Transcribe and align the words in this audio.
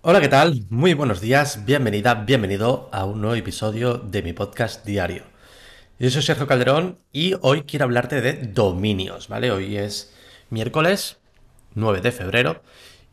Hola, 0.00 0.20
¿qué 0.20 0.28
tal? 0.28 0.64
Muy 0.70 0.94
buenos 0.94 1.20
días, 1.20 1.64
bienvenida, 1.64 2.14
bienvenido 2.14 2.88
a 2.92 3.04
un 3.04 3.20
nuevo 3.20 3.34
episodio 3.34 3.94
de 3.98 4.22
mi 4.22 4.32
podcast 4.32 4.86
diario. 4.86 5.24
Yo 5.98 6.08
soy 6.08 6.22
Sergio 6.22 6.46
Calderón 6.46 6.98
y 7.12 7.34
hoy 7.40 7.62
quiero 7.62 7.84
hablarte 7.84 8.20
de 8.20 8.34
dominios, 8.34 9.26
¿vale? 9.26 9.50
Hoy 9.50 9.76
es 9.76 10.14
miércoles 10.50 11.18
9 11.74 12.00
de 12.00 12.12
febrero 12.12 12.62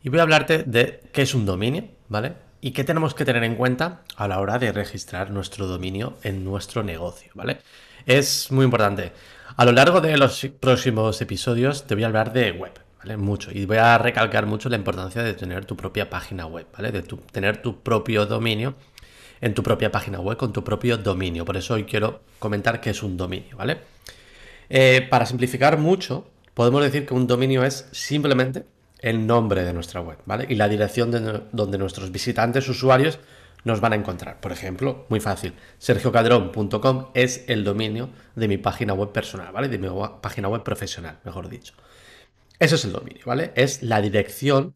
y 0.04 0.10
voy 0.10 0.20
a 0.20 0.22
hablarte 0.22 0.62
de 0.62 1.00
qué 1.12 1.22
es 1.22 1.34
un 1.34 1.44
dominio, 1.44 1.88
¿vale? 2.08 2.34
Y 2.60 2.70
qué 2.70 2.84
tenemos 2.84 3.14
que 3.14 3.24
tener 3.24 3.42
en 3.42 3.56
cuenta 3.56 4.02
a 4.16 4.28
la 4.28 4.38
hora 4.38 4.60
de 4.60 4.70
registrar 4.70 5.32
nuestro 5.32 5.66
dominio 5.66 6.16
en 6.22 6.44
nuestro 6.44 6.84
negocio, 6.84 7.32
¿vale? 7.34 7.58
Es 8.06 8.52
muy 8.52 8.64
importante. 8.64 9.12
A 9.56 9.64
lo 9.64 9.72
largo 9.72 10.00
de 10.00 10.16
los 10.16 10.46
próximos 10.60 11.20
episodios 11.20 11.84
te 11.88 11.96
voy 11.96 12.04
a 12.04 12.06
hablar 12.06 12.32
de 12.32 12.52
web, 12.52 12.85
Mucho. 13.16 13.50
Y 13.52 13.66
voy 13.66 13.76
a 13.76 13.98
recalcar 13.98 14.46
mucho 14.46 14.68
la 14.68 14.76
importancia 14.76 15.22
de 15.22 15.34
tener 15.34 15.64
tu 15.64 15.76
propia 15.76 16.10
página 16.10 16.46
web, 16.46 16.66
¿vale? 16.72 16.90
De 16.90 17.02
tener 17.02 17.62
tu 17.62 17.80
propio 17.82 18.26
dominio 18.26 18.74
en 19.40 19.54
tu 19.54 19.62
propia 19.62 19.92
página 19.92 20.18
web 20.18 20.36
con 20.36 20.52
tu 20.52 20.64
propio 20.64 20.96
dominio. 20.98 21.44
Por 21.44 21.56
eso 21.56 21.74
hoy 21.74 21.84
quiero 21.84 22.22
comentar 22.38 22.80
qué 22.80 22.90
es 22.90 23.02
un 23.02 23.16
dominio, 23.16 23.56
¿vale? 23.56 23.78
Eh, 24.68 25.06
para 25.08 25.26
simplificar 25.26 25.78
mucho, 25.78 26.28
podemos 26.54 26.82
decir 26.82 27.06
que 27.06 27.14
un 27.14 27.26
dominio 27.26 27.64
es 27.64 27.88
simplemente 27.92 28.64
el 28.98 29.26
nombre 29.26 29.62
de 29.62 29.72
nuestra 29.72 30.00
web, 30.00 30.18
¿vale? 30.24 30.46
Y 30.48 30.56
la 30.56 30.68
dirección 30.68 31.10
de 31.10 31.42
donde 31.52 31.78
nuestros 31.78 32.10
visitantes, 32.10 32.68
usuarios, 32.68 33.18
nos 33.64 33.80
van 33.80 33.92
a 33.92 33.96
encontrar. 33.96 34.40
Por 34.40 34.52
ejemplo, 34.52 35.06
muy 35.08 35.20
fácil, 35.20 35.52
sergiocadrón.com 35.78 37.06
es 37.14 37.44
el 37.48 37.64
dominio 37.64 38.10
de 38.34 38.48
mi 38.48 38.58
página 38.58 38.94
web 38.94 39.12
personal, 39.12 39.52
¿vale? 39.52 39.68
De 39.68 39.78
mi 39.78 39.88
página 40.20 40.48
web 40.48 40.62
profesional, 40.62 41.18
mejor 41.24 41.48
dicho. 41.48 41.74
Eso 42.58 42.76
es 42.76 42.84
el 42.84 42.92
dominio, 42.92 43.22
¿vale? 43.26 43.52
Es 43.54 43.82
la 43.82 44.00
dirección 44.00 44.74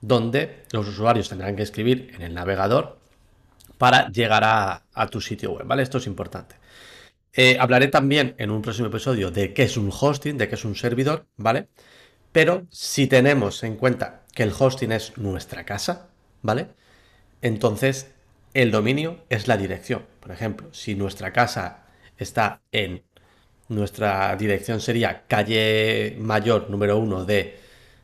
donde 0.00 0.64
los 0.72 0.88
usuarios 0.88 1.28
tendrán 1.28 1.56
que 1.56 1.62
escribir 1.62 2.12
en 2.14 2.22
el 2.22 2.34
navegador 2.34 2.98
para 3.78 4.08
llegar 4.10 4.42
a, 4.44 5.06
tu 5.10 5.20
sitio 5.20 5.52
web, 5.52 5.66
¿vale? 5.66 5.82
Esto 5.82 5.98
es 5.98 6.06
importante. 6.06 6.56
Eh, 7.32 7.56
hablaré 7.58 7.88
también 7.88 8.34
en 8.38 8.50
un 8.50 8.60
próximo 8.60 8.88
episodio 8.88 9.30
de 9.30 9.54
qué 9.54 9.62
es 9.62 9.76
un 9.76 9.90
hosting, 9.90 10.36
de 10.36 10.48
qué 10.48 10.56
es 10.56 10.64
un 10.64 10.74
servidor, 10.74 11.26
¿vale? 11.36 11.68
Pero 12.32 12.66
si 12.70 13.06
tenemos 13.06 13.62
en 13.62 13.76
cuenta 13.76 14.22
que 14.34 14.42
el 14.42 14.52
hosting 14.56 14.92
es 14.92 15.16
nuestra 15.16 15.64
casa, 15.64 16.08
¿vale? 16.42 16.68
Entonces 17.40 18.12
el 18.54 18.70
dominio 18.70 19.24
es 19.30 19.48
la 19.48 19.56
dirección. 19.56 20.04
Por 20.20 20.30
ejemplo, 20.30 20.68
si 20.72 20.94
nuestra 20.94 21.32
casa 21.32 21.86
está 22.18 22.60
en 22.70 23.02
nuestra 23.68 24.34
dirección 24.36 24.80
sería 24.80 25.22
calle 25.26 26.16
mayor 26.18 26.70
número 26.70 26.98
1 26.98 27.24
de 27.24 27.58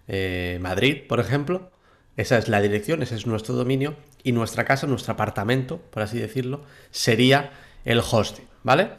eh, 0.09 0.59
Madrid, 0.61 1.03
por 1.09 1.21
ejemplo. 1.21 1.71
Esa 2.17 2.39
es 2.39 2.49
la 2.49 2.61
dirección, 2.61 3.03
ese 3.03 3.15
es 3.15 3.27
nuestro 3.27 3.55
dominio. 3.55 3.95
Y 4.25 4.33
nuestra 4.33 4.65
casa, 4.65 4.87
nuestro 4.87 5.13
apartamento, 5.13 5.79
por 5.79 6.03
así 6.03 6.19
decirlo, 6.19 6.63
sería 6.91 7.53
el 7.85 8.01
hosting, 8.01 8.47
¿vale? 8.65 8.91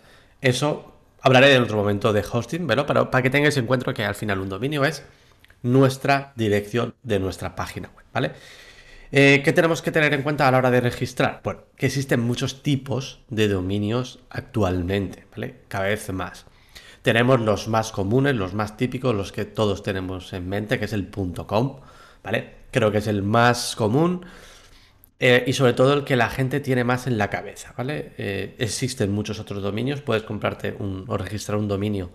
Eso 0.41 0.95
hablaré 1.21 1.53
en 1.53 1.63
otro 1.63 1.77
momento 1.77 2.13
de 2.13 2.23
hosting, 2.29 2.65
pero 2.65 2.85
para, 2.85 3.21
que 3.21 3.29
tengáis 3.29 3.57
en 3.57 3.65
cuenta 3.65 3.93
que 3.93 4.05
al 4.05 4.15
final 4.15 4.39
un 4.39 4.49
dominio 4.49 4.85
es 4.85 5.03
nuestra 5.61 6.31
dirección 6.35 6.95
de 7.03 7.19
nuestra 7.19 7.55
página 7.55 7.89
web, 7.95 8.05
¿vale? 8.13 8.31
Eh, 9.11 9.41
¿Qué 9.43 9.53
tenemos 9.53 9.81
que 9.81 9.91
tener 9.91 10.13
en 10.13 10.21
cuenta 10.21 10.47
a 10.47 10.51
la 10.51 10.59
hora 10.59 10.71
de 10.71 10.81
registrar? 10.81 11.41
Bueno, 11.43 11.63
que 11.75 11.87
existen 11.87 12.21
muchos 12.21 12.63
tipos 12.63 13.21
de 13.29 13.47
dominios 13.47 14.19
actualmente, 14.29 15.25
¿vale? 15.31 15.55
Cada 15.67 15.85
vez 15.85 16.09
más. 16.13 16.45
Tenemos 17.09 17.39
los 17.39 17.67
más 17.67 17.91
comunes, 17.91 18.35
los 18.35 18.53
más 18.53 18.77
típicos, 18.77 19.15
los 19.15 19.31
que 19.31 19.43
todos 19.43 19.81
tenemos 19.81 20.31
en 20.31 20.47
mente, 20.47 20.77
que 20.77 20.85
es 20.85 20.93
el 20.93 21.09
.com, 21.09 21.79
¿vale? 22.23 22.53
Creo 22.69 22.91
que 22.91 22.99
es 22.99 23.07
el 23.07 23.23
más 23.23 23.75
común 23.75 24.27
eh, 25.19 25.43
y 25.47 25.53
sobre 25.53 25.73
todo 25.73 25.95
el 25.95 26.03
que 26.03 26.15
la 26.15 26.29
gente 26.29 26.59
tiene 26.59 26.83
más 26.83 27.07
en 27.07 27.17
la 27.17 27.31
cabeza, 27.31 27.73
¿vale? 27.75 28.11
Eh, 28.19 28.55
existen 28.59 29.11
muchos 29.11 29.39
otros 29.39 29.63
dominios, 29.63 30.01
puedes 30.01 30.21
comprarte 30.21 30.77
o 30.79 31.17
registrar 31.17 31.57
un 31.57 31.67
dominio, 31.67 32.11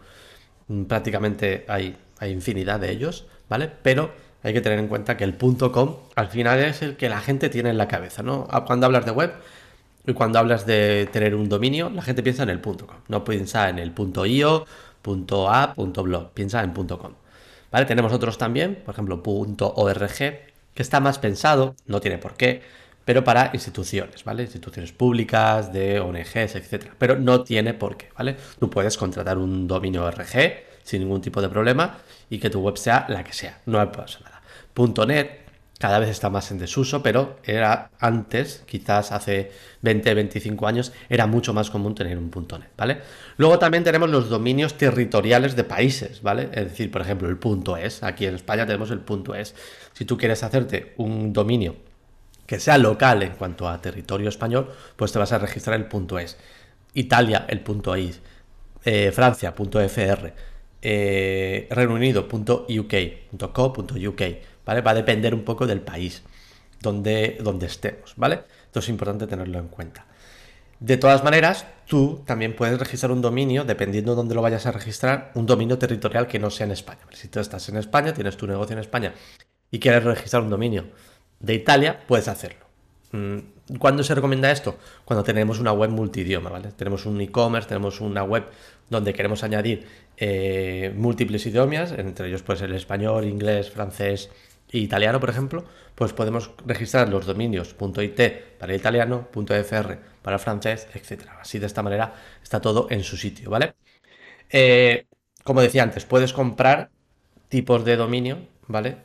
mm, 0.69 0.84
prácticamente 0.84 1.65
hay, 1.66 1.97
hay 2.21 2.31
infinidad 2.31 2.78
de 2.78 2.93
ellos, 2.93 3.26
¿vale? 3.49 3.69
Pero 3.82 4.12
hay 4.44 4.53
que 4.53 4.61
tener 4.61 4.78
en 4.78 4.87
cuenta 4.87 5.16
que 5.16 5.25
el 5.25 5.37
.com 5.37 5.97
al 6.15 6.28
final 6.28 6.61
es 6.61 6.82
el 6.82 6.94
que 6.97 7.09
la 7.09 7.21
gente 7.21 7.49
tiene 7.49 7.71
en 7.71 7.78
la 7.78 7.88
cabeza, 7.88 8.22
¿no? 8.22 8.47
Ah, 8.49 8.65
cuando 8.65 8.87
hablas 8.87 9.05
de 9.06 9.11
web 9.11 9.32
y 10.06 10.12
cuando 10.12 10.38
hablas 10.38 10.66
de 10.66 11.09
tener 11.12 11.34
un 11.34 11.48
dominio, 11.48 11.91
la 11.91 12.03
gente 12.03 12.22
piensa 12.22 12.42
en 12.42 12.50
el 12.50 12.60
.com, 12.60 12.76
no 13.09 13.25
piensa 13.25 13.69
en 13.69 13.78
el 13.78 13.92
.io, 14.26 14.66
.a, 15.48 15.75
.blog, 15.76 16.31
piensa 16.32 16.62
en 16.62 16.72
.com. 16.72 17.12
¿Vale? 17.70 17.87
Tenemos 17.87 18.12
otros 18.12 18.38
también, 18.38 18.76
por 18.84 18.94
ejemplo, 18.94 19.22
.org, 19.25 20.16
que 20.16 20.82
está 20.82 21.00
más 21.00 21.19
pensado, 21.19 21.75
no 21.87 22.00
tiene 22.00 22.19
por 22.19 22.34
qué, 22.34 22.62
pero 23.04 23.25
para 23.25 23.50
instituciones, 23.53 24.25
¿vale? 24.25 24.44
Instituciones 24.44 24.93
públicas, 24.93 25.72
de 25.72 26.00
ONGs, 26.00 26.54
etcétera. 26.54 26.94
Pero 26.98 27.16
no 27.16 27.43
tiene 27.44 27.75
por 27.75 27.97
qué, 27.97 28.09
¿vale? 28.16 28.37
Tú 28.59 28.70
puedes 28.70 28.97
contratar 28.97 29.38
un 29.38 29.69
dominio 29.69 30.04
ORG 30.04 30.64
sin 30.82 31.00
ningún 31.00 31.20
tipo 31.20 31.43
de 31.43 31.48
problema 31.48 31.98
y 32.31 32.38
que 32.38 32.50
tu 32.50 32.60
web 32.60 32.76
sea 32.76 33.06
la 33.09 33.25
que 33.25 33.32
sea, 33.32 33.60
no 33.66 33.91
pasa 33.93 34.20
nada. 34.20 34.43
.NET 35.06 35.44
cada 35.84 35.99
vez 35.99 36.09
está 36.09 36.31
más 36.31 36.50
en 36.50 36.56
desuso, 36.56 37.03
pero 37.03 37.37
era 37.45 37.91
antes, 37.99 38.62
quizás 38.65 39.12
hace 39.12 39.53
20, 39.83 40.15
25 40.15 40.67
años, 40.67 40.95
era 41.11 41.27
mucho 41.27 41.53
más 41.53 41.69
común 41.69 41.95
tener 41.95 42.17
un 42.17 42.31
.NET, 42.34 42.71
¿vale? 42.75 43.03
Luego 43.37 43.59
también 43.59 43.84
tenemos 43.84 44.09
los 44.09 44.31
dominios 44.31 44.78
territoriales 44.78 45.56
de 45.56 45.65
países, 45.65 46.23
¿vale? 46.23 46.49
Es 46.55 46.71
decir, 46.71 46.91
por 46.91 47.03
ejemplo, 47.03 47.28
el 47.28 47.39
.es, 47.83 48.03
aquí 48.03 48.25
en 48.25 48.34
España 48.34 48.65
tenemos 48.65 48.91
el 48.93 49.03
.es. 49.37 49.55
Si 49.93 50.06
tú 50.06 50.17
quieres 50.17 50.43
hacerte 50.43 50.94
un 50.97 51.34
dominio 51.34 51.77
que 52.47 52.61
sea 52.61 52.78
local 52.78 53.23
en 53.23 53.33
cuanto 53.33 53.69
a 53.69 53.78
territorio 53.83 54.31
español, 54.31 54.71
pues 54.97 55.12
te 55.12 55.19
vas 55.19 55.33
a 55.33 55.39
registrar 55.39 55.78
el 55.78 56.19
.es. 56.19 56.39
Italia, 56.94 57.44
el 57.47 57.62
.is. 57.99 58.23
Eh, 58.87 59.12
Francia, 59.12 59.53
.fr. 59.53 60.33
Eh, 60.81 61.69
Reino 61.71 61.93
Unido, 61.93 62.27
.uk, 62.27 62.94
Va 64.69 64.91
a 64.91 64.94
depender 64.94 65.34
un 65.34 65.44
poco 65.44 65.66
del 65.66 65.80
país 65.80 66.22
donde, 66.80 67.38
donde 67.41 67.66
estemos, 67.66 68.14
¿vale? 68.16 68.42
Esto 68.66 68.80
es 68.80 68.88
importante 68.88 69.26
tenerlo 69.26 69.58
en 69.58 69.69
cuenta. 69.69 70.06
De 70.80 70.97
todas 70.97 71.25
maneras, 71.25 71.66
tú 71.86 72.22
también 72.26 72.54
puedes 72.54 72.78
registrar 72.78 73.12
un 73.12 73.22
dominio, 73.22 73.64
dependiendo 73.64 74.12
de 74.12 74.16
dónde 74.16 74.34
lo 74.34 74.42
vayas 74.42 74.66
a 74.66 74.72
registrar, 74.72 75.30
un 75.34 75.47
dominio 75.47 75.78
territorial 75.78 76.26
que 76.26 76.38
no 76.38 76.50
sea 76.50 76.66
en 76.66 76.72
España. 76.72 77.00
Si 77.12 77.28
tú 77.28 77.41
estás 77.41 77.69
en 77.69 77.76
España, 77.76 78.12
tienes 78.12 78.36
tu 78.36 78.47
negocio 78.47 78.75
en 78.75 78.80
España 78.80 79.14
y 79.70 79.78
quieres 79.78 80.04
registrar 80.04 80.42
un 80.42 80.50
dominio 80.50 80.84
de 81.41 81.54
Italia, 81.54 82.00
puedes 82.06 82.28
hacerlo. 82.28 82.64
Mm, 83.12 83.78
¿Cuándo 83.78 84.02
se 84.02 84.14
recomienda 84.14 84.50
esto? 84.50 84.76
Cuando 85.04 85.25
tenemos 85.25 85.58
una 85.58 85.72
web 85.72 85.91
multidioma, 85.91 86.50
¿vale? 86.50 86.72
Tenemos 86.72 87.06
un 87.06 87.20
e-commerce, 87.20 87.69
tenemos 87.69 88.00
una 88.00 88.22
web 88.22 88.44
donde 88.91 89.14
queremos 89.14 89.42
añadir 89.42 89.86
eh, 90.16 90.92
múltiples 90.96 91.46
idiomas, 91.46 91.92
entre 91.92 92.28
ellos 92.28 92.42
pues 92.42 92.60
el 92.60 92.75
español, 92.75 93.25
inglés, 93.25 93.70
francés, 93.70 94.31
italiano, 94.81 95.21
por 95.21 95.31
ejemplo, 95.31 95.65
pues 95.95 96.12
podemos 96.12 96.51
registrar 96.67 97.09
los 97.09 97.27
dominios 97.27 97.75
.it 97.79 98.21
para 98.59 98.75
italiano, 98.75 99.29
.fr 99.33 99.99
para 100.23 100.39
francés, 100.39 100.89
etc. 100.95 101.29
Así 101.41 101.59
de 101.59 101.67
esta 101.67 101.83
manera 101.83 102.15
está 102.43 102.61
todo 102.61 102.89
en 102.91 103.03
su 103.03 103.17
sitio, 103.17 103.51
¿vale? 103.51 103.75
Eh, 104.51 105.07
como 105.45 105.61
decía 105.61 105.83
antes, 105.83 106.05
puedes 106.05 106.33
comprar 106.33 106.91
tipos 107.49 107.85
de 107.85 107.97
dominio, 107.97 108.39
¿vale? 108.67 108.97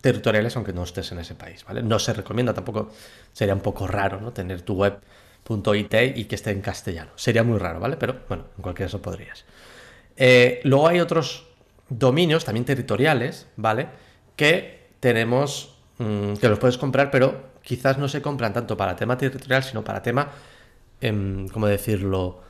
Territoriales 0.00 0.56
aunque 0.56 0.72
no 0.72 0.84
estés 0.84 1.12
en 1.12 1.18
ese 1.18 1.34
país, 1.34 1.64
¿vale? 1.64 1.82
No 1.82 1.98
se 1.98 2.12
recomienda, 2.12 2.54
tampoco 2.54 2.90
sería 3.32 3.54
un 3.54 3.60
poco 3.60 3.86
raro, 3.86 4.20
¿no? 4.20 4.32
Tener 4.32 4.62
tu 4.62 4.74
web 4.74 5.00
.it 5.48 5.94
y 6.16 6.24
que 6.26 6.34
esté 6.34 6.50
en 6.50 6.60
castellano. 6.60 7.10
Sería 7.16 7.42
muy 7.42 7.58
raro, 7.58 7.80
¿vale? 7.80 7.96
Pero 7.96 8.20
bueno, 8.28 8.44
en 8.56 8.62
cualquier 8.62 8.88
caso 8.88 9.02
podrías. 9.02 9.44
Eh, 10.16 10.60
luego 10.64 10.88
hay 10.88 11.00
otros 11.00 11.46
dominios, 11.88 12.44
también 12.44 12.64
territoriales, 12.64 13.48
¿vale? 13.56 13.88
Que 14.36 14.77
tenemos 15.00 15.74
mm, 15.98 16.34
que 16.34 16.48
los 16.48 16.58
puedes 16.58 16.78
comprar, 16.78 17.10
pero 17.10 17.48
quizás 17.62 17.98
no 17.98 18.08
se 18.08 18.22
compran 18.22 18.52
tanto 18.52 18.76
para 18.76 18.96
tema 18.96 19.16
territorial, 19.16 19.62
sino 19.62 19.84
para 19.84 20.02
tema, 20.02 20.30
em, 21.00 21.48
¿cómo 21.48 21.66
decirlo?, 21.66 22.40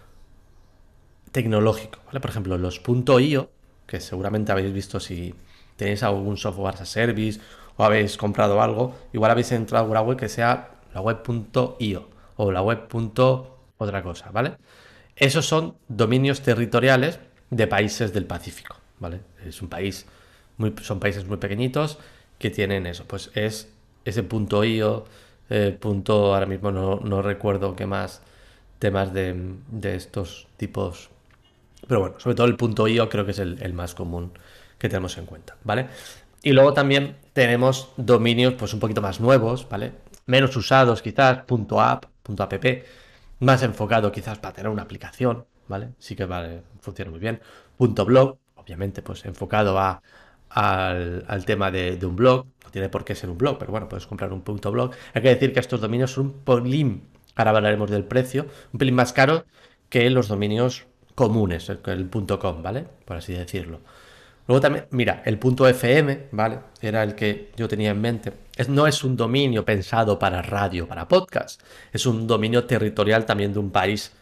tecnológico. 1.33 2.01
¿vale? 2.07 2.21
Por 2.21 2.31
ejemplo, 2.31 2.59
los 2.59 2.81
.io, 3.21 3.51
que 3.87 4.01
seguramente 4.01 4.53
habéis 4.53 4.73
visto 4.73 5.01
si 5.01 5.35
tenéis 5.77 6.03
algún 6.03 6.37
software 6.37 6.75
as 6.75 6.83
a 6.83 6.87
service 6.87 7.41
o 7.77 7.85
habéis 7.85 8.17
comprado 8.17 8.61
algo, 8.61 8.95
igual 9.13 9.31
habéis 9.31 9.53
entrado 9.53 9.87
a 9.87 9.89
una 9.89 10.01
web 10.01 10.19
que 10.19 10.29
sea 10.29 10.71
la 10.95 11.01
web.io 11.01 12.09
o 12.37 12.53
la 12.53 12.63
web. 12.63 12.89
otra 13.79 14.03
cosa, 14.03 14.31
¿vale? 14.31 14.57
Esos 15.17 15.47
son 15.47 15.77
dominios 15.89 16.43
territoriales 16.43 17.21
de 17.51 17.67
países 17.67 18.13
del 18.13 18.27
Pacífico, 18.27 18.77
¿vale? 18.99 19.21
Es 19.45 19.63
un 19.63 19.69
país, 19.69 20.07
son 20.83 21.01
países 21.01 21.27
muy 21.27 21.39
pequeñitos 21.39 21.99
que 22.39 22.51
tienen 22.51 22.87
eso. 22.87 23.05
Pues 23.07 23.31
es 23.35 23.69
ese 24.05 24.23
punto 24.23 24.65
IO, 24.65 25.05
eh, 25.51 25.77
punto, 25.79 26.35
ahora 26.35 26.47
mismo 26.47 26.71
no, 26.71 27.23
recuerdo 27.23 27.75
qué 27.77 27.87
más 27.87 28.23
temas 28.79 29.13
de, 29.13 29.55
estos 29.83 30.47
tipos. 30.57 31.11
Pero 31.87 32.01
bueno, 32.01 32.21
sobre 32.21 32.37
todo 32.37 32.47
el 32.47 32.57
punto 32.57 32.89
IO 32.89 33.09
creo 33.09 33.25
que 33.25 33.33
es 33.33 33.39
el, 33.39 33.73
más 33.75 33.95
común 33.95 34.33
que 34.79 34.89
tenemos 34.89 35.17
en 35.19 35.27
cuenta, 35.27 35.57
¿vale? 35.65 35.87
Y 36.43 36.53
luego 36.53 36.73
también 36.73 37.17
tenemos 37.33 37.91
dominios 37.97 38.55
pues 38.55 38.73
un 38.75 38.81
poquito 38.81 39.03
más 39.03 39.21
nuevos, 39.21 39.69
¿vale? 39.69 39.93
menos 40.29 40.55
usados 40.57 41.03
quizás, 41.03 41.39
.app, 41.39 42.05
.app, 42.39 42.65
más 43.41 43.63
enfocado 43.63 44.13
quizás 44.13 44.39
para 44.39 44.55
tener 44.55 44.71
una 44.71 44.83
aplicación, 44.83 45.47
¿vale? 45.67 45.95
Sí 45.99 46.15
que 46.15 46.27
vale, 46.27 46.63
funciona 46.81 47.11
muy 47.11 47.19
bien. 47.19 47.41
.blog, 47.79 48.39
obviamente 48.55 49.03
pues 49.03 49.25
enfocado 49.25 49.79
a, 49.79 50.03
al, 50.51 51.45
tema 51.47 51.71
de, 51.71 51.99
un 52.03 52.17
blog, 52.17 52.47
no 52.65 52.71
tiene 52.71 52.89
por 52.89 53.05
qué 53.05 53.15
ser 53.15 53.31
un 53.31 53.39
blog, 53.39 53.59
pero 53.59 53.71
bueno, 53.71 53.89
puedes 53.89 54.07
comprar 54.07 54.33
un 54.33 54.43
punto 54.43 54.73
blog. 54.73 54.93
Hay 55.15 55.23
que 55.23 55.29
decir 55.29 55.53
que 55.53 55.61
estos 55.61 55.81
dominios 55.81 56.13
son 56.13 56.27
un 56.27 56.33
pelín, 56.33 57.03
ahora 57.37 57.51
hablaremos 57.53 57.91
del 57.91 58.05
precio, 58.05 58.47
un 58.73 58.79
pelín 58.79 58.95
más 58.95 59.13
caro 59.13 59.45
que 59.89 60.09
los 60.11 60.29
dominios 60.29 60.87
comunes, 61.15 61.69
el, 61.69 61.81
el 61.87 62.09
.com, 62.11 62.63
¿vale? 62.63 62.87
Por 63.05 63.17
así 63.17 63.33
decirlo. 63.33 63.81
Luego 64.49 64.63
también, 64.63 64.87
mira, 64.93 65.23
el 65.27 65.39
punto 65.39 65.69
.fm, 65.69 66.29
¿vale? 66.33 66.61
Era 66.81 67.03
el 67.03 67.15
que 67.15 67.53
yo 67.57 67.69
tenía 67.69 67.91
en 67.91 68.01
mente. 68.01 68.33
Es, 68.57 68.69
no 68.71 68.87
es 68.87 69.05
un 69.05 69.15
dominio 69.15 69.63
pensado 69.65 70.19
para 70.19 70.41
radio, 70.41 70.89
para 70.89 71.07
podcast. 71.07 71.61
Es 71.93 72.07
un 72.07 72.27
dominio 72.27 72.65
territorial 72.65 73.27
también 73.27 73.53
de 73.53 73.59
un 73.59 73.71
país 73.71 74.13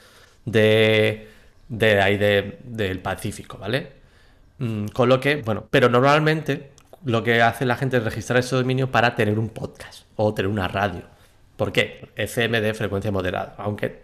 de, 0.45 1.29
de 1.69 2.01
ahí 2.01 2.17
del 2.17 3.01
Pacífico, 3.01 3.57
¿vale? 3.59 3.93
Mm, 4.59 4.87
con 4.89 5.09
lo 5.09 5.21
que, 5.21 5.43
bueno, 5.43 5.67
pero 5.71 5.89
normalmente 5.89 6.73
lo 7.05 7.23
que 7.23 7.43
hace 7.43 7.67
la 7.67 7.77
gente 7.77 7.99
es 7.99 8.05
registrar 8.05 8.39
ese 8.39 8.57
dominio 8.57 8.91
para 8.91 9.15
tener 9.15 9.39
un 9.39 9.51
podcast 9.51 10.05
o 10.17 10.33
tener 10.35 10.51
una 10.51 10.69
radio. 10.69 11.03
¿Por 11.57 11.73
qué? 11.73 12.11
FM 12.17 12.61
de 12.61 12.75
frecuencia 12.75 13.13
moderada, 13.13 13.55
aunque 13.59 14.03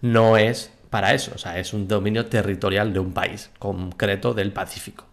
no 0.00 0.36
es 0.36 0.72
para 0.90 1.14
eso, 1.14 1.32
o 1.34 1.38
sea, 1.38 1.58
es 1.58 1.72
un 1.72 1.86
dominio 1.88 2.26
territorial 2.26 2.92
de 2.92 3.00
un 3.00 3.12
país 3.12 3.50
concreto 3.58 4.34
del 4.34 4.52
Pacífico. 4.52 5.08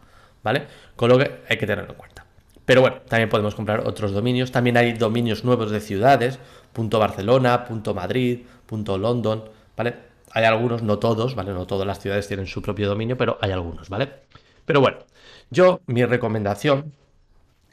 ¿vale? 0.45 0.67
Con 0.95 1.09
lo 1.09 1.17
que 1.17 1.41
hay 1.49 1.57
que 1.57 1.65
tenerlo 1.65 1.91
en 1.91 1.97
cuenta. 1.97 2.23
Pero 2.65 2.81
bueno, 2.81 2.97
también 3.09 3.29
podemos 3.29 3.55
comprar 3.55 3.81
otros 3.81 4.11
dominios. 4.11 4.51
También 4.51 4.77
hay 4.77 4.93
dominios 4.93 5.43
nuevos 5.43 5.71
de 5.71 5.81
ciudades, 5.81 6.39
punto 6.71 6.99
Barcelona, 6.99 7.65
punto 7.65 7.93
Madrid, 7.95 8.41
punto 8.67 8.97
London, 8.97 9.43
¿vale? 9.75 9.95
Hay 10.31 10.45
algunos, 10.45 10.83
no 10.83 10.99
todos, 10.99 11.33
¿vale? 11.35 11.51
No 11.51 11.65
todas 11.65 11.87
las 11.87 11.99
ciudades 11.99 12.27
tienen 12.27 12.45
su 12.45 12.61
propio 12.61 12.87
dominio, 12.87 13.17
pero 13.17 13.39
hay 13.41 13.51
algunos, 13.51 13.89
¿vale? 13.89 14.09
Pero 14.65 14.81
bueno, 14.81 14.97
yo, 15.49 15.81
mi 15.85 16.03
recomendación 16.05 16.93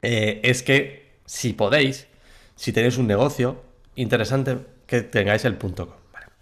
eh, 0.02 0.40
es 0.42 0.62
que 0.62 1.12
si 1.26 1.52
podéis, 1.52 2.08
si 2.56 2.72
tenéis 2.72 2.98
un 2.98 3.06
negocio, 3.06 3.62
interesante 3.96 4.58
que 4.86 5.02
tengáis 5.02 5.44
el 5.44 5.56
punto 5.56 5.88
.com. 5.88 5.96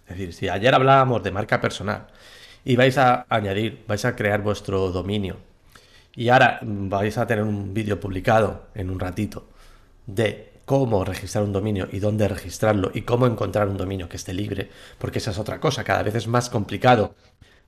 Es 0.06 0.18
decir, 0.18 0.34
si 0.34 0.48
ayer 0.48 0.74
hablábamos 0.74 1.22
de 1.22 1.30
marca 1.30 1.60
personal 1.60 2.08
y 2.64 2.74
vais 2.74 2.98
a 2.98 3.26
añadir, 3.28 3.84
vais 3.86 4.04
a 4.04 4.16
crear 4.16 4.42
vuestro 4.42 4.90
dominio 4.90 5.36
y 6.16 6.30
ahora 6.30 6.58
vais 6.62 7.16
a 7.16 7.26
tener 7.26 7.44
un 7.44 7.72
vídeo 7.72 8.00
publicado 8.00 8.66
en 8.74 8.90
un 8.90 8.98
ratito 8.98 9.46
de 10.06 10.50
cómo 10.64 11.04
registrar 11.04 11.44
un 11.44 11.52
dominio 11.52 11.88
y 11.92 12.00
dónde 12.00 12.26
registrarlo 12.28 12.90
y 12.92 13.02
cómo 13.02 13.26
encontrar 13.26 13.68
un 13.68 13.76
dominio 13.76 14.08
que 14.08 14.16
esté 14.16 14.34
libre, 14.34 14.68
porque 14.98 15.18
esa 15.18 15.30
es 15.30 15.38
otra 15.38 15.60
cosa, 15.60 15.84
cada 15.84 16.02
vez 16.02 16.14
es 16.16 16.26
más 16.26 16.50
complicado 16.50 17.14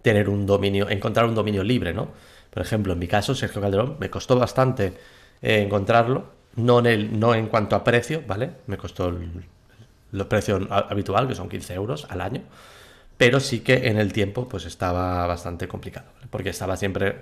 tener 0.03 0.29
un 0.29 0.47
dominio, 0.47 0.91
encontrar 0.91 1.27
un 1.27 1.35
dominio 1.35 1.63
libre, 1.63 1.95
¿no? 1.95 2.09
Por 2.51 2.63
ejemplo, 2.63 2.93
en 2.93 2.99
mi 2.99 3.09
caso, 3.09 3.35
Sergio 3.35 3.63
Calderón, 3.63 3.97
me 3.99 4.11
costó 4.11 4.39
bastante 4.39 4.93
eh, 5.41 5.63
encontrarlo, 5.63 6.27
no 6.57 6.81
en, 6.81 6.87
el, 6.87 7.19
no 7.19 7.35
en 7.35 7.47
cuanto 7.47 7.77
a 7.77 7.85
precio, 7.85 8.23
¿vale? 8.27 8.51
Me 8.67 8.77
costó 8.77 9.09
el, 9.09 10.27
precio 10.29 10.69
habitual, 10.71 11.27
que 11.27 11.35
son 11.35 11.49
15 11.49 11.75
euros 11.75 12.07
al 12.11 12.21
año, 12.21 12.43
pero 13.17 13.41
sí 13.41 13.61
que 13.61 13.89
en 13.89 13.99
el 13.99 14.13
tiempo 14.13 14.47
pues 14.49 14.67
estaba 14.67 15.27
bastante 15.27 15.67
complicado, 15.67 16.09
porque 16.29 16.51
estaba 16.51 16.77
siempre 16.77 17.17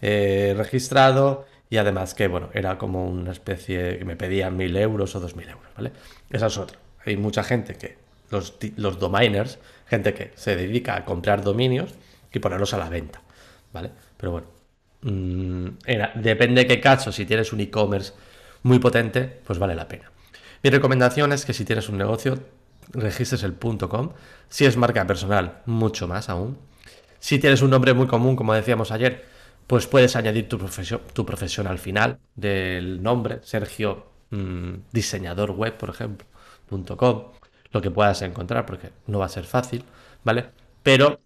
eh, 0.00 0.54
registrado 0.56 1.46
y 1.70 1.78
además 1.78 2.14
que, 2.14 2.28
bueno, 2.28 2.50
era 2.54 2.78
como 2.78 3.08
una 3.08 3.32
especie 3.32 3.98
que 3.98 4.04
me 4.04 4.14
pedían 4.14 4.56
mil 4.56 4.76
euros 4.76 5.16
o 5.16 5.20
dos 5.20 5.34
mil 5.34 5.48
euros, 5.48 5.66
¿vale? 5.76 5.90
Esa 6.30 6.46
es 6.46 6.56
otra. 6.56 6.78
Hay 7.04 7.16
mucha 7.16 7.42
gente 7.42 7.74
que, 7.74 7.98
los, 8.30 8.54
los 8.76 9.00
dominers, 9.00 9.58
gente 9.88 10.14
que 10.14 10.30
se 10.36 10.54
dedica 10.54 10.94
a 10.94 11.04
comprar 11.04 11.42
dominios 11.42 11.94
y 12.32 12.38
ponerlos 12.38 12.74
a 12.74 12.78
la 12.78 12.88
venta, 12.88 13.20
¿vale? 13.72 13.90
Pero 14.16 14.32
bueno, 14.32 14.46
mm, 15.02 15.68
depende 16.16 16.62
de 16.62 16.66
qué 16.66 16.80
caso, 16.80 17.12
si 17.12 17.24
tienes 17.24 17.52
un 17.52 17.60
e-commerce 17.60 18.12
muy 18.62 18.78
potente, 18.78 19.40
pues 19.44 19.58
vale 19.58 19.74
la 19.74 19.88
pena. 19.88 20.10
Mi 20.62 20.70
recomendación 20.70 21.32
es 21.32 21.44
que 21.44 21.52
si 21.52 21.64
tienes 21.64 21.88
un 21.88 21.98
negocio, 21.98 22.38
registres 22.92 23.42
el 23.42 23.54
.com. 23.54 24.12
Si 24.48 24.64
es 24.64 24.76
marca 24.76 25.06
personal, 25.06 25.62
mucho 25.66 26.08
más 26.08 26.28
aún. 26.28 26.58
Si 27.20 27.38
tienes 27.38 27.62
un 27.62 27.70
nombre 27.70 27.94
muy 27.94 28.06
común, 28.06 28.36
como 28.36 28.54
decíamos 28.54 28.90
ayer, 28.90 29.24
pues 29.66 29.86
puedes 29.86 30.16
añadir 30.16 30.48
tu 30.48 30.58
profesión, 30.58 31.02
tu 31.12 31.26
profesión 31.26 31.66
al 31.66 31.78
final 31.78 32.18
del 32.34 33.02
nombre, 33.02 33.40
Sergio 33.42 34.06
mm, 34.30 34.74
diseñador 34.92 35.50
web, 35.52 35.76
por 35.76 35.90
ejemplo, 35.90 36.26
.com, 36.96 37.24
lo 37.70 37.80
que 37.80 37.90
puedas 37.90 38.22
encontrar, 38.22 38.64
porque 38.66 38.90
no 39.06 39.18
va 39.18 39.26
a 39.26 39.28
ser 39.28 39.44
fácil, 39.44 39.84
¿vale? 40.24 40.46
Pero, 40.82 41.20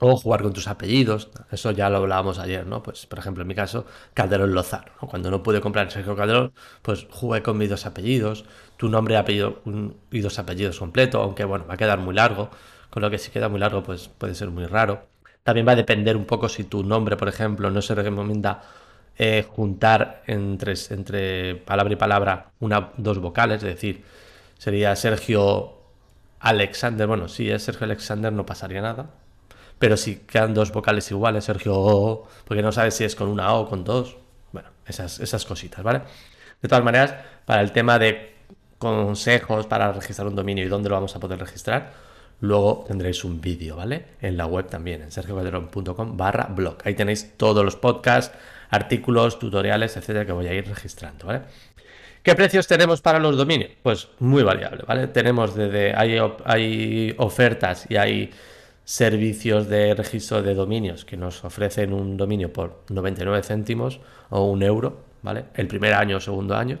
o 0.00 0.16
jugar 0.16 0.42
con 0.42 0.52
tus 0.52 0.66
apellidos, 0.66 1.28
eso 1.52 1.70
ya 1.72 1.90
lo 1.90 1.98
hablábamos 1.98 2.38
ayer, 2.38 2.66
¿no? 2.66 2.82
Pues, 2.82 3.06
por 3.06 3.18
ejemplo, 3.18 3.42
en 3.42 3.48
mi 3.48 3.54
caso, 3.54 3.84
Calderón 4.14 4.54
Lozano, 4.54 4.92
Cuando 4.98 5.30
no 5.30 5.42
pude 5.42 5.60
comprar 5.60 5.90
Sergio 5.90 6.16
Calderón, 6.16 6.52
pues 6.82 7.06
jugué 7.10 7.42
con 7.42 7.58
mis 7.58 7.68
dos 7.68 7.84
apellidos, 7.86 8.46
tu 8.78 8.88
nombre 8.88 9.14
y 9.14 9.16
apellido 9.18 9.60
y 10.10 10.20
dos 10.20 10.38
apellidos 10.38 10.78
completo, 10.78 11.20
aunque 11.22 11.44
bueno, 11.44 11.66
va 11.66 11.74
a 11.74 11.76
quedar 11.76 11.98
muy 11.98 12.14
largo, 12.14 12.50
con 12.88 13.02
lo 13.02 13.10
que 13.10 13.18
si 13.18 13.30
queda 13.30 13.48
muy 13.50 13.60
largo, 13.60 13.82
pues 13.82 14.08
puede 14.08 14.34
ser 14.34 14.50
muy 14.50 14.66
raro. 14.66 15.06
También 15.42 15.66
va 15.68 15.72
a 15.72 15.76
depender 15.76 16.16
un 16.16 16.24
poco 16.24 16.48
si 16.48 16.64
tu 16.64 16.82
nombre, 16.82 17.16
por 17.16 17.28
ejemplo, 17.28 17.70
no 17.70 17.82
se 17.82 17.94
recomienda 17.94 18.62
eh, 19.18 19.46
juntar 19.48 20.22
entre, 20.26 20.74
entre 20.90 21.56
palabra 21.56 21.92
y 21.92 21.96
palabra 21.96 22.52
una, 22.60 22.90
dos 22.96 23.18
vocales, 23.18 23.56
es 23.62 23.74
decir, 23.74 24.04
sería 24.58 24.96
Sergio 24.96 25.74
Alexander. 26.40 27.06
Bueno, 27.06 27.28
si 27.28 27.50
es 27.50 27.62
Sergio 27.62 27.84
Alexander 27.84 28.32
no 28.32 28.46
pasaría 28.46 28.80
nada. 28.82 29.10
Pero 29.80 29.96
si 29.96 30.18
quedan 30.18 30.54
dos 30.54 30.70
vocales 30.70 31.10
iguales, 31.10 31.42
Sergio 31.44 32.28
porque 32.44 32.62
no 32.62 32.70
sabes 32.70 32.94
si 32.94 33.02
es 33.02 33.16
con 33.16 33.28
una 33.28 33.52
O 33.54 33.62
o 33.62 33.68
con 33.68 33.82
dos. 33.82 34.16
Bueno, 34.52 34.68
esas, 34.86 35.18
esas 35.18 35.44
cositas, 35.44 35.82
¿vale? 35.82 36.02
De 36.62 36.68
todas 36.68 36.84
maneras, 36.84 37.14
para 37.44 37.62
el 37.62 37.72
tema 37.72 37.98
de 37.98 38.36
consejos 38.78 39.66
para 39.66 39.92
registrar 39.92 40.28
un 40.28 40.36
dominio 40.36 40.64
y 40.64 40.68
dónde 40.68 40.88
lo 40.88 40.94
vamos 40.94 41.16
a 41.16 41.18
poder 41.18 41.40
registrar, 41.40 41.92
Luego 42.40 42.84
tendréis 42.88 43.22
un 43.24 43.40
vídeo, 43.40 43.76
¿vale? 43.76 44.04
En 44.20 44.36
la 44.36 44.46
web 44.46 44.66
también, 44.66 45.02
en 45.02 45.12
sergiocalderón.com 45.12 46.16
barra 46.16 46.46
blog. 46.46 46.78
Ahí 46.84 46.94
tenéis 46.94 47.36
todos 47.36 47.62
los 47.62 47.76
podcasts, 47.76 48.34
artículos, 48.70 49.38
tutoriales, 49.38 49.96
etcétera, 49.96 50.24
que 50.24 50.32
voy 50.32 50.46
a 50.46 50.54
ir 50.54 50.66
registrando, 50.66 51.26
¿vale? 51.26 51.42
¿Qué 52.22 52.34
precios 52.34 52.66
tenemos 52.66 53.02
para 53.02 53.18
los 53.18 53.36
dominios? 53.36 53.72
Pues 53.82 54.08
muy 54.20 54.42
variable, 54.42 54.84
¿vale? 54.86 55.06
Tenemos 55.08 55.54
desde, 55.54 55.94
hay, 55.94 56.18
hay 56.44 57.14
ofertas 57.18 57.86
y 57.90 57.96
hay 57.96 58.30
servicios 58.90 59.68
de 59.68 59.94
registro 59.94 60.42
de 60.42 60.52
dominios 60.52 61.04
que 61.04 61.16
nos 61.16 61.44
ofrecen 61.44 61.92
un 61.92 62.16
dominio 62.16 62.52
por 62.52 62.82
99 62.88 63.44
céntimos 63.44 64.00
o 64.30 64.46
un 64.46 64.64
euro, 64.64 64.98
¿vale? 65.22 65.44
El 65.54 65.68
primer 65.68 65.94
año 65.94 66.16
o 66.16 66.20
segundo 66.20 66.56
año. 66.56 66.80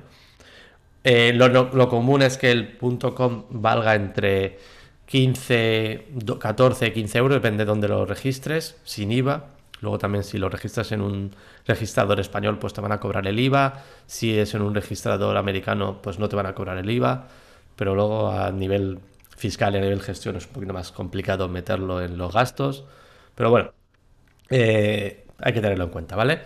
Eh, 1.04 1.32
lo, 1.32 1.46
lo, 1.48 1.88
común 1.88 2.22
es 2.22 2.36
que 2.36 2.50
el 2.50 2.78
.com 3.14 3.44
valga 3.50 3.94
entre 3.94 4.58
15, 5.06 6.08
14, 6.40 6.92
15 6.92 7.18
euros, 7.18 7.36
depende 7.36 7.64
de 7.64 7.68
dónde 7.68 7.86
lo 7.86 8.04
registres, 8.04 8.76
sin 8.82 9.12
IVA. 9.12 9.44
Luego 9.80 9.98
también 9.98 10.24
si 10.24 10.36
lo 10.36 10.48
registras 10.48 10.90
en 10.90 11.02
un 11.02 11.30
registrador 11.64 12.18
español, 12.18 12.58
pues 12.58 12.72
te 12.72 12.80
van 12.80 12.90
a 12.90 12.98
cobrar 12.98 13.28
el 13.28 13.38
IVA. 13.38 13.84
Si 14.06 14.36
es 14.36 14.52
en 14.56 14.62
un 14.62 14.74
registrador 14.74 15.36
americano, 15.36 16.02
pues 16.02 16.18
no 16.18 16.28
te 16.28 16.34
van 16.34 16.46
a 16.46 16.56
cobrar 16.56 16.76
el 16.76 16.90
IVA. 16.90 17.28
Pero 17.76 17.94
luego 17.94 18.32
a 18.32 18.50
nivel 18.50 18.98
fiscal 19.40 19.74
y 19.74 19.78
a 19.78 19.80
nivel 19.80 20.02
gestión 20.02 20.36
es 20.36 20.46
un 20.46 20.52
poquito 20.52 20.74
más 20.74 20.92
complicado 20.92 21.48
meterlo 21.48 22.02
en 22.02 22.18
los 22.18 22.32
gastos. 22.32 22.84
Pero 23.34 23.50
bueno, 23.50 23.72
eh, 24.50 25.24
hay 25.38 25.52
que 25.52 25.60
tenerlo 25.60 25.84
en 25.84 25.90
cuenta, 25.90 26.14
¿vale? 26.14 26.40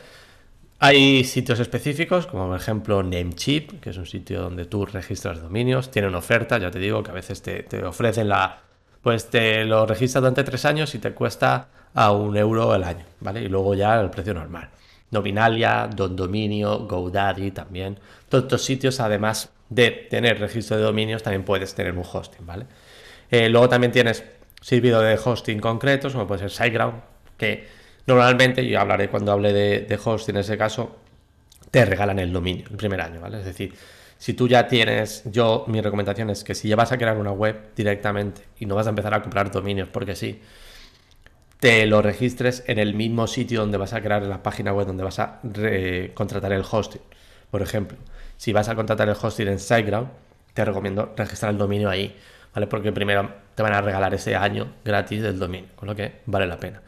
Hay 0.78 1.24
sitios 1.24 1.58
específicos, 1.60 2.26
como 2.26 2.46
por 2.48 2.56
ejemplo 2.56 3.02
Namecheap, 3.02 3.80
que 3.80 3.90
es 3.90 3.96
un 3.96 4.06
sitio 4.06 4.42
donde 4.42 4.64
tú 4.66 4.86
registras 4.86 5.40
dominios, 5.40 5.90
tienen 5.90 6.14
ofertas, 6.14 6.60
ya 6.60 6.70
te 6.70 6.78
digo 6.78 7.02
que 7.02 7.10
a 7.10 7.14
veces 7.14 7.42
te, 7.42 7.84
ofrecen 7.84 8.28
la... 8.28 8.60
Pues 9.02 9.28
te 9.28 9.64
lo 9.64 9.86
registras 9.86 10.22
durante 10.22 10.44
tres 10.44 10.64
años 10.64 10.94
y 10.94 10.98
te 10.98 11.12
cuesta 11.12 11.68
a 11.94 12.12
un 12.12 12.36
euro 12.36 12.72
al 12.72 12.84
año, 12.84 13.04
¿vale? 13.20 13.42
Y 13.42 13.48
luego 13.48 13.74
ya 13.74 14.00
el 14.00 14.10
precio 14.10 14.34
normal. 14.34 14.70
Nominalia, 15.10 15.88
Don 15.94 16.16
Dominio, 16.16 16.86
GoDaddy 16.86 17.50
también. 17.50 17.98
Todos 18.28 18.44
estos 18.44 18.62
sitios, 18.62 19.00
además 19.00 19.50
de 19.68 19.90
tener 19.90 20.38
registro 20.38 20.76
de 20.76 20.84
dominios, 20.84 21.22
también 21.22 21.44
puedes 21.44 21.74
tener 21.74 21.92
un 21.92 22.04
hosting, 22.10 22.46
¿vale? 22.46 22.66
Eh, 23.30 23.48
luego 23.48 23.68
también 23.68 23.92
tienes 23.92 24.24
servidores 24.60 25.24
de 25.24 25.30
hosting 25.30 25.60
concretos, 25.60 26.12
como 26.12 26.26
puede 26.26 26.40
ser 26.40 26.50
SiteGround, 26.50 27.02
que 27.36 27.84
Normalmente, 28.06 28.66
yo 28.66 28.80
hablaré 28.80 29.08
cuando 29.08 29.32
hable 29.32 29.52
de, 29.52 29.98
host, 30.02 30.28
en 30.28 30.36
ese 30.36 30.58
caso, 30.58 30.96
te 31.70 31.84
regalan 31.84 32.18
el 32.18 32.32
dominio 32.32 32.66
el 32.70 32.76
primer 32.76 33.00
año, 33.00 33.20
¿vale? 33.20 33.38
Es 33.38 33.46
decir, 33.46 33.74
si 34.18 34.34
tú 34.34 34.46
ya 34.46 34.68
tienes, 34.68 35.22
yo 35.26 35.64
mi 35.68 35.80
recomendación 35.80 36.30
es 36.30 36.44
que 36.44 36.54
si 36.54 36.68
ya 36.68 36.76
vas 36.76 36.92
a 36.92 36.98
crear 36.98 37.16
una 37.16 37.32
web 37.32 37.70
directamente 37.74 38.42
y 38.58 38.66
no 38.66 38.74
vas 38.74 38.86
a 38.86 38.90
empezar 38.90 39.14
a 39.14 39.22
comprar 39.22 39.50
dominios 39.50 39.88
porque 39.88 40.14
sí, 40.14 40.40
te 41.60 41.86
lo 41.86 42.02
registres 42.02 42.62
en 42.66 42.78
el 42.78 42.94
mismo 42.94 43.26
sitio 43.26 43.60
donde 43.60 43.78
vas 43.78 43.94
a 43.94 44.02
crear 44.02 44.22
la 44.22 44.42
página 44.42 44.72
web, 44.72 44.86
donde 44.86 45.02
vas 45.02 45.18
a 45.18 45.40
contratar 46.12 46.52
el 46.52 46.62
hosting. 46.70 47.00
Por 47.50 47.62
ejemplo, 47.62 47.96
si 48.36 48.52
vas 48.52 48.68
a 48.68 48.74
contratar 48.74 49.08
el 49.08 49.16
hosting 49.20 49.48
en 49.48 49.58
SiteGround, 49.58 50.08
te 50.52 50.64
recomiendo 50.64 51.14
registrar 51.16 51.52
el 51.52 51.58
dominio 51.58 51.88
ahí, 51.88 52.14
¿vale? 52.54 52.66
Porque 52.66 52.92
primero 52.92 53.28
te 53.54 53.62
van 53.62 53.74
a 53.74 53.80
regalar 53.80 54.14
ese 54.14 54.36
año 54.36 54.68
gratis 54.84 55.22
del 55.22 55.38
dominio, 55.38 55.70
con 55.74 55.88
lo 55.88 55.94
que 55.94 56.20
vale 56.26 56.46
la 56.46 56.58
pena. 56.58 56.80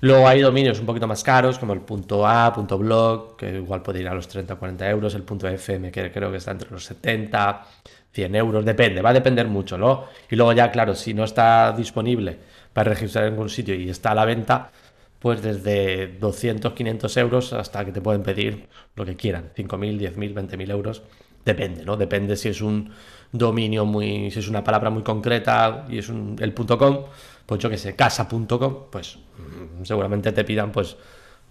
Luego 0.00 0.28
hay 0.28 0.42
dominios 0.42 0.78
un 0.80 0.86
poquito 0.86 1.06
más 1.06 1.22
caros, 1.22 1.58
como 1.58 1.72
el 1.72 1.80
punto 1.80 2.26
.a, 2.26 2.52
punto 2.52 2.76
.blog, 2.76 3.36
que 3.36 3.54
igual 3.54 3.80
puede 3.82 4.00
ir 4.00 4.08
a 4.08 4.14
los 4.14 4.28
30 4.28 4.54
o 4.54 4.58
40 4.58 4.90
euros, 4.90 5.14
el 5.14 5.22
punto 5.22 5.48
.fm, 5.48 5.90
que 5.90 6.12
creo 6.12 6.30
que 6.30 6.36
está 6.36 6.50
entre 6.50 6.70
los 6.70 6.84
70, 6.84 7.66
100 8.12 8.34
euros, 8.34 8.64
depende, 8.64 9.02
va 9.02 9.10
a 9.10 9.12
depender 9.14 9.48
mucho, 9.48 9.78
¿no? 9.78 10.04
Y 10.30 10.36
luego 10.36 10.52
ya, 10.52 10.70
claro, 10.70 10.94
si 10.94 11.14
no 11.14 11.24
está 11.24 11.72
disponible 11.72 12.38
para 12.72 12.90
registrar 12.90 13.24
en 13.24 13.32
ningún 13.32 13.48
sitio 13.48 13.74
y 13.74 13.88
está 13.88 14.10
a 14.10 14.14
la 14.14 14.24
venta, 14.24 14.70
pues 15.18 15.42
desde 15.42 16.18
200, 16.18 16.74
500 16.74 17.16
euros 17.16 17.52
hasta 17.54 17.84
que 17.84 17.92
te 17.92 18.00
pueden 18.02 18.22
pedir 18.22 18.68
lo 18.94 19.06
que 19.06 19.16
quieran, 19.16 19.52
5.000, 19.56 20.14
10.000, 20.14 20.34
20.000 20.34 20.70
euros, 20.70 21.02
depende, 21.44 21.84
¿no? 21.84 21.96
Depende 21.96 22.36
si 22.36 22.48
es 22.48 22.60
un 22.60 22.90
dominio 23.32 23.84
muy, 23.84 24.30
si 24.30 24.38
es 24.38 24.48
una 24.48 24.62
palabra 24.62 24.90
muy 24.90 25.02
concreta 25.02 25.86
y 25.88 25.98
es 25.98 26.08
un, 26.08 26.36
el 26.40 26.54
.com, 26.54 27.04
pues 27.46 27.60
yo 27.60 27.68
que 27.68 27.78
sé, 27.78 27.94
casa.com, 27.96 28.86
pues 28.90 29.16
mm, 29.16 29.84
seguramente 29.84 30.32
te 30.32 30.44
pidan 30.44 30.72
pues 30.72 30.96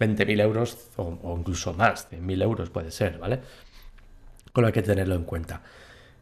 20.000 0.00 0.40
euros 0.40 0.78
o, 0.96 1.36
incluso 1.38 1.72
más, 1.74 2.10
100.000 2.10 2.42
euros 2.42 2.70
puede 2.70 2.90
ser, 2.90 3.18
¿vale? 3.18 3.40
Con 4.52 4.62
lo 4.62 4.68
hay 4.68 4.72
que 4.72 4.82
tenerlo 4.82 5.14
en 5.14 5.24
cuenta. 5.24 5.62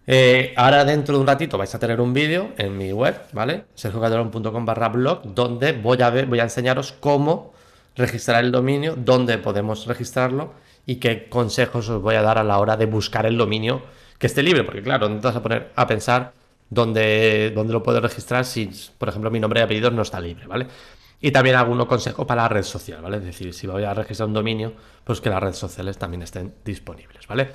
Eh, 0.04 0.52
ahora 0.56 0.84
dentro 0.84 1.14
de 1.14 1.20
un 1.20 1.26
ratito 1.26 1.56
vais 1.56 1.72
a 1.74 1.78
tener 1.78 2.00
un 2.00 2.12
vídeo 2.12 2.50
en 2.58 2.76
mi 2.76 2.92
web, 2.92 3.14
¿vale? 3.32 3.66
sergiocalderón.com 3.74 4.64
barra 4.64 4.88
blog, 4.88 5.32
donde 5.32 5.72
voy 5.72 6.02
a, 6.02 6.10
ver, 6.10 6.26
voy 6.26 6.40
a 6.40 6.44
enseñaros 6.44 6.92
cómo 6.98 7.52
registrar 7.94 8.42
el 8.42 8.50
dominio, 8.50 8.96
dónde 8.96 9.38
podemos 9.38 9.86
registrarlo 9.86 10.54
y 10.86 10.96
qué 10.96 11.28
consejos 11.28 11.88
os 11.88 12.02
voy 12.02 12.14
a 12.16 12.22
dar 12.22 12.38
a 12.38 12.44
la 12.44 12.58
hora 12.58 12.76
de 12.76 12.86
buscar 12.86 13.26
el 13.26 13.36
dominio 13.36 13.82
que 14.18 14.26
esté 14.26 14.42
libre, 14.42 14.64
porque 14.64 14.82
claro, 14.82 15.08
no 15.08 15.20
te 15.20 15.26
vas 15.26 15.36
a 15.36 15.42
poner 15.42 15.70
a 15.74 15.86
pensar 15.86 16.32
dónde, 16.70 17.52
dónde 17.54 17.72
lo 17.72 17.82
puedo 17.82 18.00
registrar 18.00 18.44
si, 18.44 18.70
por 18.98 19.08
ejemplo, 19.08 19.30
mi 19.30 19.40
nombre 19.40 19.60
y 19.60 19.62
apellido 19.62 19.90
no 19.90 20.02
está 20.02 20.20
libre, 20.20 20.46
¿vale? 20.46 20.66
Y 21.20 21.30
también 21.30 21.56
algunos 21.56 21.86
consejos 21.86 22.26
para 22.26 22.42
la 22.42 22.48
red 22.48 22.62
social, 22.62 23.00
¿vale? 23.02 23.18
Es 23.18 23.24
decir, 23.24 23.54
si 23.54 23.66
voy 23.66 23.84
a 23.84 23.94
registrar 23.94 24.28
un 24.28 24.34
dominio, 24.34 24.72
pues 25.04 25.20
que 25.20 25.30
las 25.30 25.40
redes 25.40 25.56
sociales 25.56 25.98
también 25.98 26.22
estén 26.22 26.54
disponibles, 26.64 27.26
¿vale? 27.26 27.50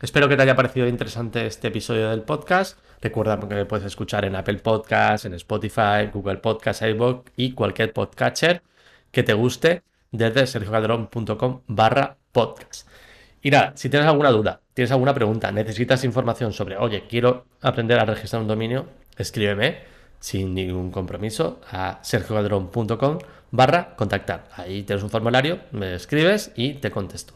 Espero 0.00 0.28
que 0.28 0.36
te 0.36 0.42
haya 0.42 0.56
parecido 0.56 0.88
interesante 0.88 1.46
este 1.46 1.68
episodio 1.68 2.10
del 2.10 2.22
podcast. 2.22 2.78
Recuerda 3.00 3.38
que 3.38 3.54
me 3.54 3.64
puedes 3.64 3.86
escuchar 3.86 4.24
en 4.24 4.34
Apple 4.34 4.58
Podcasts, 4.58 5.24
en 5.24 5.34
Spotify, 5.34 6.10
Google 6.12 6.38
Podcasts, 6.38 6.82
iVoox 6.82 7.30
y 7.36 7.52
cualquier 7.52 7.92
podcatcher 7.92 8.62
que 9.10 9.22
te 9.22 9.32
guste 9.32 9.82
desde 10.10 10.46
sergiocalderón.com 10.46 11.62
barra 11.68 12.18
podcast. 12.34 12.86
Y 13.40 13.50
nada, 13.50 13.72
si 13.76 13.88
tienes 13.88 14.06
alguna 14.06 14.30
duda, 14.30 14.60
tienes 14.74 14.90
alguna 14.90 15.14
pregunta, 15.14 15.50
necesitas 15.52 16.04
información 16.04 16.52
sobre, 16.52 16.76
oye, 16.76 17.04
quiero 17.08 17.46
aprender 17.62 17.98
a 17.98 18.04
registrar 18.04 18.42
un 18.42 18.48
dominio, 18.48 18.86
escríbeme 19.16 19.78
sin 20.20 20.54
ningún 20.54 20.90
compromiso 20.90 21.60
a 21.70 22.00
sergiocalderón.com 22.02 23.18
barra 23.50 23.94
contactar. 23.96 24.48
Ahí 24.56 24.82
tienes 24.82 25.02
un 25.04 25.10
formulario, 25.10 25.60
me 25.72 25.94
escribes 25.94 26.50
y 26.56 26.74
te 26.74 26.90
contesto. 26.90 27.34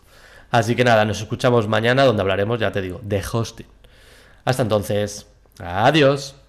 Así 0.50 0.74
que 0.74 0.84
nada, 0.84 1.04
nos 1.04 1.20
escuchamos 1.20 1.68
mañana 1.68 2.04
donde 2.04 2.22
hablaremos, 2.22 2.58
ya 2.58 2.72
te 2.72 2.80
digo, 2.80 3.00
de 3.02 3.22
hosting. 3.32 3.66
Hasta 4.44 4.62
entonces, 4.62 5.26
adiós. 5.58 6.34